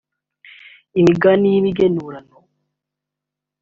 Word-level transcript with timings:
imigani 1.01 1.47
y’imigenurano 1.53 2.35